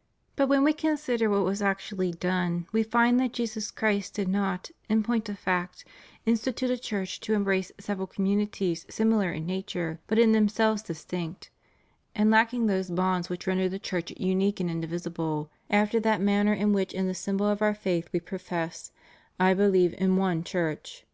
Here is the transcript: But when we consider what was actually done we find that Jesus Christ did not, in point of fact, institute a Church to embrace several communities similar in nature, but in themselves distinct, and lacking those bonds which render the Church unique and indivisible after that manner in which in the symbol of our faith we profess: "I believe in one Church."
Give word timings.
But 0.36 0.48
when 0.50 0.62
we 0.62 0.74
consider 0.74 1.30
what 1.30 1.42
was 1.46 1.62
actually 1.62 2.12
done 2.12 2.66
we 2.70 2.82
find 2.82 3.18
that 3.18 3.32
Jesus 3.32 3.70
Christ 3.70 4.12
did 4.12 4.28
not, 4.28 4.70
in 4.90 5.02
point 5.02 5.26
of 5.30 5.38
fact, 5.38 5.86
institute 6.26 6.68
a 6.68 6.76
Church 6.76 7.18
to 7.20 7.32
embrace 7.32 7.72
several 7.80 8.06
communities 8.06 8.84
similar 8.90 9.32
in 9.32 9.46
nature, 9.46 10.00
but 10.06 10.18
in 10.18 10.32
themselves 10.32 10.82
distinct, 10.82 11.48
and 12.14 12.30
lacking 12.30 12.66
those 12.66 12.90
bonds 12.90 13.30
which 13.30 13.46
render 13.46 13.70
the 13.70 13.78
Church 13.78 14.12
unique 14.18 14.60
and 14.60 14.70
indivisible 14.70 15.50
after 15.70 15.98
that 15.98 16.20
manner 16.20 16.52
in 16.52 16.74
which 16.74 16.92
in 16.92 17.06
the 17.06 17.14
symbol 17.14 17.46
of 17.48 17.62
our 17.62 17.74
faith 17.74 18.10
we 18.12 18.20
profess: 18.20 18.92
"I 19.40 19.54
believe 19.54 19.94
in 19.96 20.18
one 20.18 20.44
Church." 20.44 21.06